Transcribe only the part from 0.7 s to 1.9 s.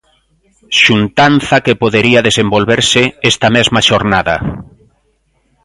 Xuntanza que